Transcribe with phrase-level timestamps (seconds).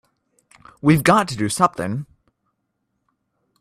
[0.81, 2.07] We've got to do something!